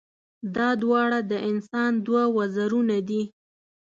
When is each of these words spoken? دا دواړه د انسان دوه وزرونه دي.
دا 0.55 0.69
دواړه 0.83 1.19
د 1.31 1.33
انسان 1.49 1.91
دوه 2.05 2.23
وزرونه 2.37 2.97
دي. 3.09 3.23